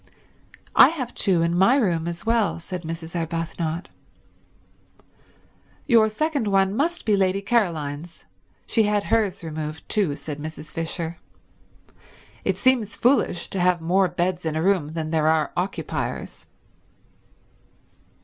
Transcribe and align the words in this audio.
"I 0.75 0.87
have 0.87 1.13
two 1.13 1.43
in 1.43 1.55
my 1.55 1.75
room 1.75 2.07
as 2.07 2.25
well," 2.25 2.59
said 2.59 2.81
Mrs. 2.81 3.15
Arbuthnot. 3.15 3.87
"Your 5.85 6.09
second 6.09 6.47
one 6.47 6.75
must 6.75 7.05
be 7.05 7.15
Lady 7.15 7.39
Caroline's. 7.43 8.25
She 8.65 8.81
had 8.81 9.03
hers 9.03 9.43
removed 9.43 9.87
too," 9.87 10.15
said 10.15 10.39
Mrs. 10.39 10.71
Fisher. 10.71 11.17
"It 12.43 12.57
seems 12.57 12.95
foolish 12.95 13.47
to 13.51 13.59
have 13.59 13.79
more 13.79 14.07
beds 14.07 14.43
in 14.43 14.55
a 14.55 14.63
room 14.63 14.87
than 14.93 15.11
there 15.11 15.27
are 15.27 15.51
occupiers." 15.55 16.47